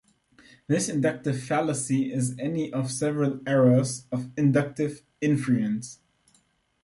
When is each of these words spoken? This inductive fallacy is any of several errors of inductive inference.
This 0.65 0.89
inductive 0.89 1.39
fallacy 1.43 2.11
is 2.11 2.35
any 2.39 2.73
of 2.73 2.89
several 2.89 3.39
errors 3.45 4.07
of 4.11 4.31
inductive 4.35 5.03
inference. 5.21 5.99